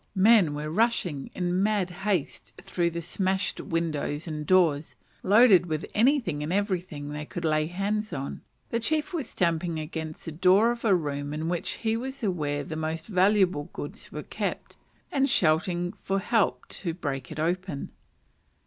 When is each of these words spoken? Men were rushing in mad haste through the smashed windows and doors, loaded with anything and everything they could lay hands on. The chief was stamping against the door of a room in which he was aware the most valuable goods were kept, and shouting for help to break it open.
Men 0.15 0.55
were 0.55 0.71
rushing 0.71 1.29
in 1.35 1.61
mad 1.61 1.91
haste 1.91 2.53
through 2.59 2.89
the 2.89 3.03
smashed 3.03 3.59
windows 3.61 4.25
and 4.27 4.47
doors, 4.47 4.95
loaded 5.21 5.67
with 5.67 5.85
anything 5.93 6.41
and 6.41 6.51
everything 6.51 7.09
they 7.09 7.23
could 7.23 7.45
lay 7.45 7.67
hands 7.67 8.11
on. 8.11 8.41
The 8.71 8.79
chief 8.79 9.13
was 9.13 9.29
stamping 9.29 9.77
against 9.77 10.25
the 10.25 10.31
door 10.31 10.71
of 10.71 10.83
a 10.83 10.95
room 10.95 11.35
in 11.35 11.49
which 11.49 11.73
he 11.85 11.95
was 11.95 12.23
aware 12.23 12.63
the 12.63 12.75
most 12.75 13.05
valuable 13.05 13.69
goods 13.73 14.11
were 14.11 14.23
kept, 14.23 14.75
and 15.11 15.29
shouting 15.29 15.93
for 16.01 16.17
help 16.17 16.67
to 16.69 16.95
break 16.95 17.31
it 17.31 17.37
open. 17.39 17.91